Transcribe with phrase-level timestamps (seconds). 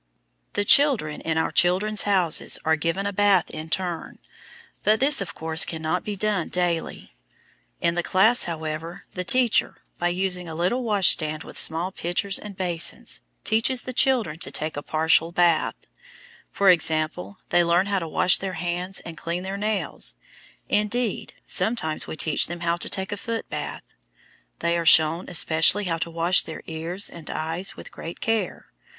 [0.53, 4.17] The children in our "Children's Houses" are given a bath in turn,
[4.83, 7.13] but this, of course, can not be done daily.
[7.81, 12.57] In the class, however, the teacher, by using a little washstand with small pitchers and
[12.57, 15.75] basins, teaches the children to take a partial bath:
[16.49, 20.15] for example, they learn how to wash their hands and clean their nails.
[20.67, 23.83] Indeed, sometimes we teach them how to take a foot bath.
[24.61, 28.65] They are shown especially how to wash their ears and eyes with great care.